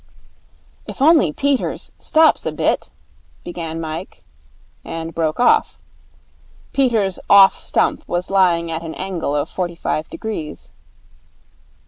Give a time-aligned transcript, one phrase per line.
[0.87, 2.89] 'If only Peters stops a bit'
[3.45, 4.23] began Mike,
[4.83, 5.77] and broke off.
[6.73, 10.71] Peters' off stump was lying at an angle of forty five degrees.